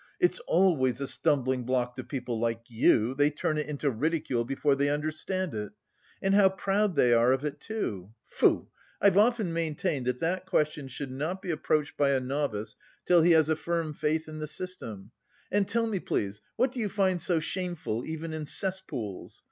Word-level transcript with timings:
It's 0.19 0.39
always 0.47 0.99
a 0.99 1.07
stumbling 1.07 1.61
block 1.63 1.95
to 1.95 2.03
people 2.03 2.39
like 2.39 2.61
you, 2.71 3.13
they 3.13 3.29
turn 3.29 3.59
it 3.59 3.67
into 3.67 3.91
ridicule 3.91 4.43
before 4.43 4.73
they 4.75 4.89
understand 4.89 5.53
it. 5.53 5.73
And 6.23 6.33
how 6.33 6.49
proud 6.49 6.95
they 6.95 7.13
are 7.13 7.31
of 7.31 7.45
it, 7.45 7.59
too! 7.59 8.11
Tfoo! 8.35 8.65
I've 8.99 9.15
often 9.19 9.53
maintained 9.53 10.07
that 10.07 10.17
that 10.17 10.47
question 10.47 10.87
should 10.87 11.11
not 11.11 11.39
be 11.39 11.51
approached 11.51 11.97
by 11.97 12.13
a 12.13 12.19
novice 12.19 12.75
till 13.05 13.21
he 13.21 13.33
has 13.33 13.47
a 13.47 13.55
firm 13.55 13.93
faith 13.93 14.27
in 14.27 14.39
the 14.39 14.47
system. 14.47 15.11
And 15.51 15.67
tell 15.67 15.85
me, 15.85 15.99
please, 15.99 16.41
what 16.55 16.71
do 16.71 16.79
you 16.79 16.89
find 16.89 17.21
so 17.21 17.39
shameful 17.39 18.03
even 18.03 18.33
in 18.33 18.47
cesspools? 18.47 19.39